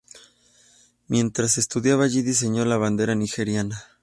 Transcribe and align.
Mientras 1.09 1.59
estudiaba 1.59 2.05
allí, 2.05 2.23
diseñó 2.23 2.65
la 2.65 2.77
bandera 2.77 3.13
nigeriana. 3.13 3.83